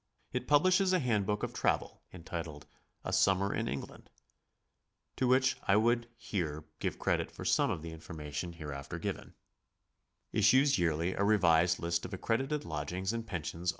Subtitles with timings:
[0.33, 2.65] It publishes a handbook of travel, entitled
[3.05, 4.09] "A Summer in England"
[5.17, 9.35] (to which I would here give credit for some of the information hereafter given);
[10.33, 13.69] issues yearly a ^revised list of accredited lodgings and pen sions